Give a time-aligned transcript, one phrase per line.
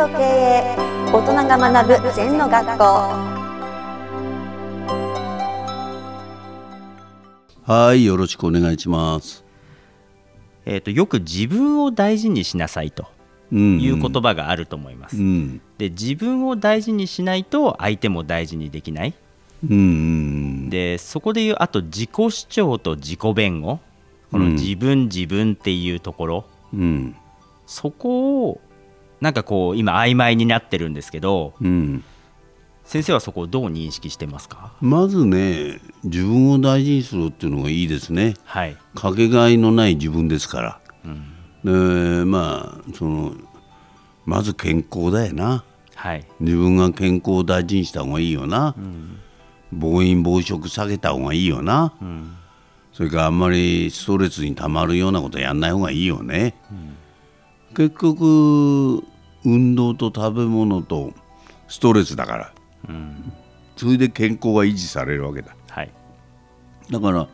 [0.00, 0.76] と経営
[1.12, 2.84] 大人が学ぶ禅の学校。
[7.70, 9.44] はい、よろしくお願いします。
[10.64, 13.08] えー、とよく自分を大事にしなさいと
[13.52, 13.80] うん。
[13.80, 15.18] いう言葉があると思います。
[15.18, 19.14] うん、で自分を大事にしないと相手も大事にできない。
[19.68, 23.80] うん、うん、でそこでいうあと自己主張と自己弁護。
[24.32, 24.52] このうん。
[24.54, 27.14] 自分自分っていうところ、うん、
[27.66, 28.60] そこを
[29.20, 32.04] なんかこう今曖昧になってるんですけどうん。
[32.82, 34.72] 先生はそこをどう認識してますか？
[34.80, 38.34] まずね、自分を大事にするっていうのがいいですね。
[38.42, 40.80] はい、かけがえのない自分ですから。
[41.62, 41.70] で、
[42.24, 43.34] まあ、その、
[44.24, 45.62] まず健康だよな。
[45.94, 48.74] はい、自分が健康を大事にした方がいいよな。
[49.70, 51.92] 暴飲暴食下げた方がいいよな。
[52.92, 56.56] それからあんまりストレスにたまるようなことやんない方がいいよね。
[57.76, 59.04] 結局
[59.44, 61.12] 運動と食べ物と
[61.68, 62.52] ストレスだから、
[63.76, 65.54] それで健康が維持されるわけだ。
[65.68, 65.90] はい、
[66.90, 67.28] だから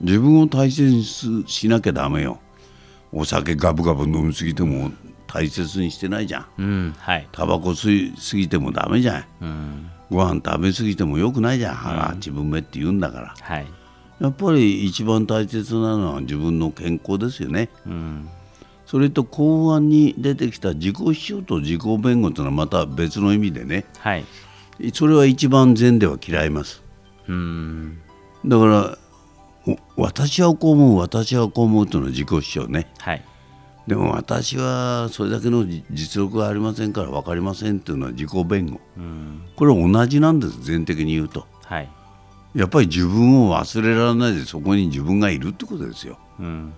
[0.00, 2.40] 自分を大切にししなきゃダメよ。
[3.12, 4.90] お酒ガブガブ飲みすぎても
[5.28, 6.46] 大切にしてないじゃん。
[6.58, 9.24] うん、はい、タバコ吸いすぎてもダメじゃん。
[9.40, 11.74] うん、ご飯食べ過ぎてもよくないじゃん。
[11.74, 13.34] 腹自分目って言うんだから。
[13.40, 13.66] はい、
[14.20, 17.68] やっぱり一番大切なのは自分の健康ですよね。
[17.86, 18.28] うん、
[18.86, 23.84] それと後半に出てきた自己主張と自己弁護というのはまた別の意味でね。
[23.98, 24.24] はい、
[24.92, 26.82] それは一番善では嫌います。
[27.28, 27.98] うん、
[28.44, 28.98] だから
[29.96, 32.92] お私はこう思う私はこう思うというのは自己主張ね。
[32.98, 33.24] はい、
[33.86, 38.80] でも私はそれだけのじ実力がありませんから分かりませんというのは自己弁護。
[38.98, 41.46] うん、これは同じなんです全的に言うと。
[41.64, 41.88] はい、
[42.54, 46.18] やっぱり自分を忘れられないでそこに自分がいるってことですよ。
[46.38, 46.74] うん、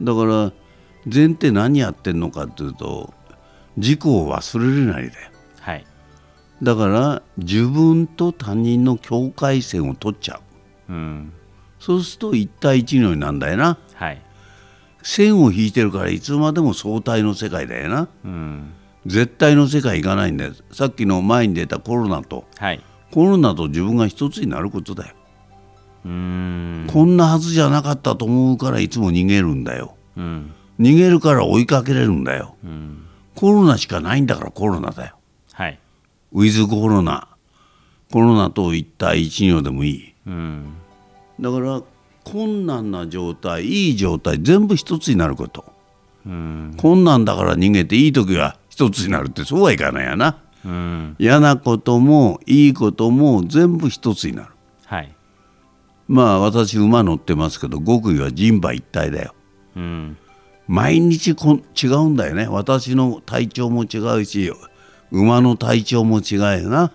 [0.00, 0.52] だから
[1.06, 3.12] 善って何やってんのかっていうと
[3.76, 5.30] 自己を忘れるなりだよ
[5.60, 5.84] はい、
[6.62, 10.40] だから自分と他人の境界線を取っちゃ
[10.88, 10.92] う。
[10.92, 11.32] うん、
[11.80, 13.78] そうすると一対一のようになんだよな。
[13.94, 14.22] はい、
[15.02, 18.08] 線を引いてるからいつまでも相対の世界だよな。
[18.24, 18.72] うん、
[19.06, 20.52] 絶対の世界行かないんだよ。
[20.70, 22.44] さっきの前に出たコロナと。
[22.58, 22.80] はい、
[23.10, 25.14] コロナと自分が一つになることだよ、
[26.04, 29.96] うん、こんなはずじゃなかったと思うからいつも逃げるんだよ。
[30.16, 32.56] うん、逃げるから追いかけれるんだよ。
[32.64, 35.16] うん、コロナしかないんだからコロナだよ。
[35.52, 35.78] はい、
[36.32, 37.28] ウィズコロナ
[38.10, 40.14] コロナと一対一のでもいい。
[40.26, 40.74] うん、
[41.40, 41.82] だから
[42.24, 45.64] 困難な状態いい状態全部一つになること。
[46.26, 50.38] うん、困難だから逃げていい時は一つになるってそうはいかないやな。
[50.64, 54.48] うん、嫌なこともいいことも全部一つになる。
[54.84, 55.14] はい、
[56.08, 59.34] まあ私馬乗ってますけど極意は人馬一体だよ。
[59.76, 60.16] うん、
[60.68, 62.48] 毎日こ違うんだよね。
[62.48, 64.52] 私の体調も違うし
[65.10, 66.92] 馬の体調も違うよな、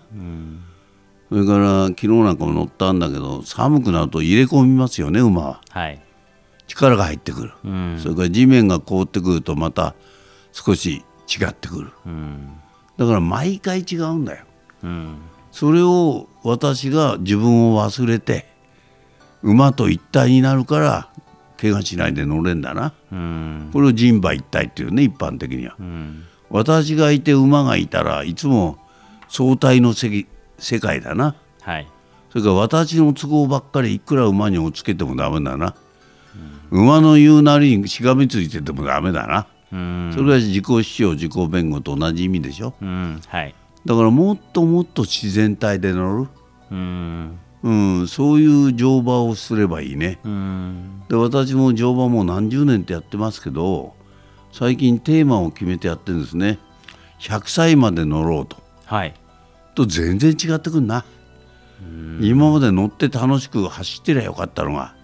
[1.30, 5.60] それから昨日なんかも乗ったんだけど寒くなると入れ込みますよね馬は。
[5.70, 6.00] はい、
[6.66, 9.94] 力が入ってくる、うん、それから地面が凍ってくるとまた
[10.52, 11.90] 少し違ってくる。
[12.04, 12.52] うん、
[12.98, 14.44] だから毎回違うんだよ。
[14.84, 15.16] うん、
[15.50, 18.46] それを私が自分を忘れて
[19.42, 21.11] 馬と一体になるから
[21.62, 22.92] 怪我しないで乗れんだな。
[23.12, 25.76] うん、これを人馬一体っていうね一般的には。
[25.78, 28.78] うん、私がいて馬がいたらいつも
[29.28, 30.26] 相対の世
[30.58, 31.36] 世界だな。
[31.60, 31.86] はい、
[32.30, 35.76] それから私の都合ばっかりいくら馬に押っつけてもダメだな、
[36.72, 42.74] 馬の言うなりにしがみついててもダメだな、うん、それが自己主張自己弁護と同じ意味でしょ。
[42.82, 43.54] うん、はい、
[43.86, 46.28] だからもっともっと自然体で乗る、
[46.72, 50.18] うん、うん、そういう乗馬をすればいいね。
[50.24, 53.94] うん、で私も乗馬もう何十年ってやってますけど
[54.50, 56.58] 最近テーマを決めてやってるんですね。
[57.20, 58.56] 100歳まで乗ろうと。
[58.84, 59.14] はい、
[59.74, 61.04] と全然違ってくんな。
[62.20, 64.94] 今まで乗って楽しく走ってりゃよかったのが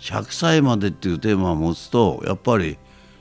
[0.00, 2.78] 100歳までっていうテーマを持つとやっぱり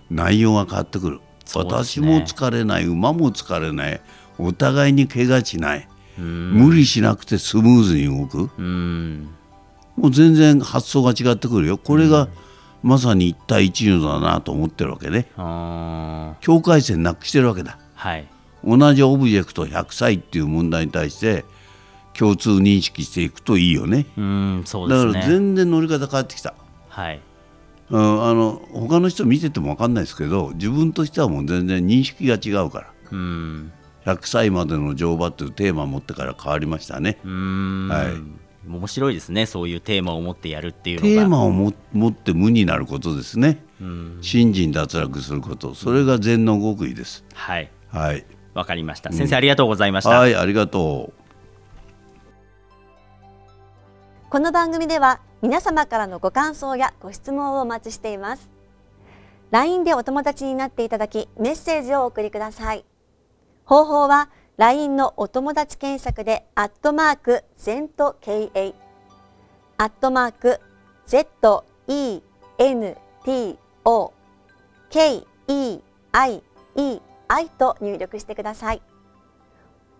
[0.09, 4.01] 内容が変わってくる、そうです私ねも疲れない馬も疲れない
[4.37, 5.90] お互いに怪我しない、うん、
[6.21, 8.49] 無理しなくてスムーズに動く。
[8.57, 9.29] うん、
[9.95, 11.77] もう全然発想が違ってくるよ。
[11.77, 12.27] これが
[12.83, 15.27] まさに一対一のだなと思ってるわけね。
[16.41, 17.77] 境界線なくしてるわけだ。
[17.95, 18.27] はい、
[18.63, 21.45] 同じオブジェクト100歳っていう問題に対して
[22.17, 24.07] 共通認識していくといいよね。
[24.17, 25.13] うん、そうだですね。
[25.13, 26.55] から全然乗り方変わってきた、
[26.89, 27.21] はい、
[27.89, 32.87] うん、あの他の人見てても分かんないですけど自分としてはもう全然認識が違うから。
[33.11, 33.71] うん、
[34.05, 37.17] 100歳までの乗馬っていうテーマを持ってから変わりましたね。
[37.23, 38.11] は
[38.67, 38.67] い。
[38.67, 39.45] 面白いですね。
[39.45, 41.07] そういうテーマを持ってやるっていうのが。
[41.07, 43.63] テーマをも持って無になることですね。
[43.79, 45.73] うん、信心脱落すること。
[45.73, 47.23] それが禅の極意です。
[47.33, 47.69] はい。
[47.89, 48.25] はい。
[48.53, 49.11] わかりました。
[49.11, 51.21] 先生ありがとうございました、はいありがとう。
[54.29, 58.49] この番組では皆様からのご感想やご質問をお待ちしています。
[59.51, 62.85] LINE でお友達になっていただきメッセージをお送りください
[63.71, 68.73] 方法は LINE のお友達検索でアットマーク ZENTKA
[69.77, 70.59] アットマーク
[71.07, 71.63] ZENTO
[74.89, 76.41] KEIEI
[77.57, 78.81] と入力してください。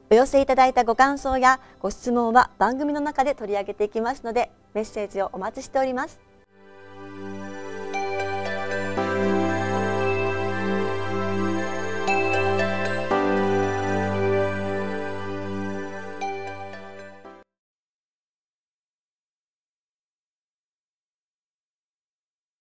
[0.10, 6.31] お寄せいただいたご感想やご質問は番組の中で取り上げていきますのでメッセージをお待ちしております。